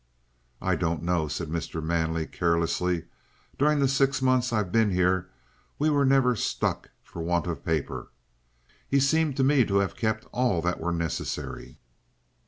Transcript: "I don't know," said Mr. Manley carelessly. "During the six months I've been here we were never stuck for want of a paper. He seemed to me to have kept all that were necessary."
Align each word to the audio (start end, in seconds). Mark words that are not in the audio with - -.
"I 0.63 0.75
don't 0.75 1.03
know," 1.03 1.27
said 1.27 1.49
Mr. 1.49 1.79
Manley 1.79 2.25
carelessly. 2.25 3.03
"During 3.59 3.77
the 3.77 3.87
six 3.87 4.19
months 4.19 4.51
I've 4.51 4.71
been 4.71 4.89
here 4.89 5.29
we 5.77 5.91
were 5.91 6.05
never 6.07 6.35
stuck 6.35 6.89
for 7.03 7.21
want 7.21 7.45
of 7.45 7.51
a 7.59 7.61
paper. 7.61 8.07
He 8.89 8.99
seemed 8.99 9.37
to 9.37 9.43
me 9.43 9.63
to 9.63 9.77
have 9.77 9.95
kept 9.95 10.25
all 10.33 10.59
that 10.63 10.79
were 10.79 10.91
necessary." 10.91 11.77